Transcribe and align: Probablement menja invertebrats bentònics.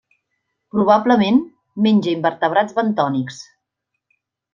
Probablement 0.75 1.37
menja 1.87 2.11
invertebrats 2.13 2.77
bentònics. 2.79 3.39